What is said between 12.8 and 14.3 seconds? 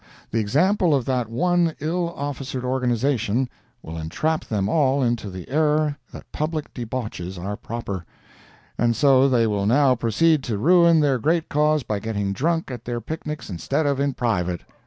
their picnics instead of in